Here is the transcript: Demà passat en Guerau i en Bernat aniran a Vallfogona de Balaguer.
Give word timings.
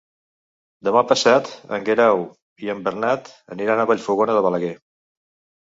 Demà 0.87 1.03
passat 1.11 1.51
en 1.77 1.85
Guerau 1.89 2.23
i 2.69 2.71
en 2.75 2.83
Bernat 2.89 3.29
aniran 3.57 3.83
a 3.85 3.89
Vallfogona 3.93 4.39
de 4.39 4.43
Balaguer. 4.49 4.77